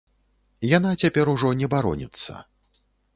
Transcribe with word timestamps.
Яна 0.77 0.93
цяпер 1.03 1.25
ужо 1.33 1.51
не 1.59 1.67
бароніцца. 1.73 2.31